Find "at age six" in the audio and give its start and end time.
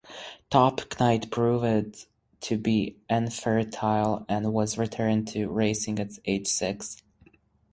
5.99-7.03